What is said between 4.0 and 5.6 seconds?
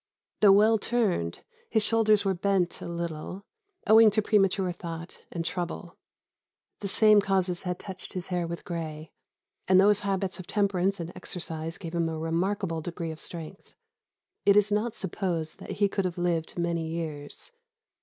to premature thought and